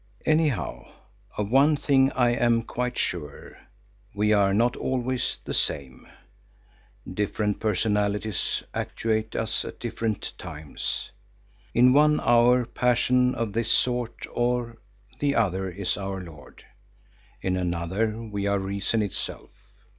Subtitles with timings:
[0.25, 0.91] Anyhow
[1.37, 3.55] of one thing I am quite sure,
[4.15, 6.07] we are not always the same.
[7.13, 11.11] Different personalities actuate us at different times.
[11.75, 14.77] In one hour passion of this sort or
[15.19, 16.63] the other is our lord;
[17.43, 19.51] in another we are reason itself.